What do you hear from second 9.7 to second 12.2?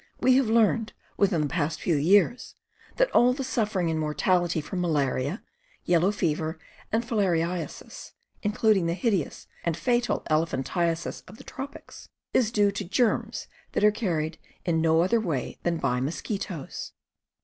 fatal elephantiasis of the tropics)